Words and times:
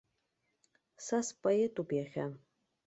Са 1.05 1.17
споетуп 1.29 1.89
иахьа! 1.95 2.25